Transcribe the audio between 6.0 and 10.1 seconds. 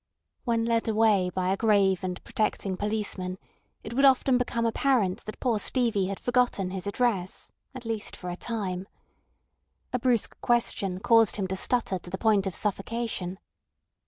had forgotten his address—at least for a time. A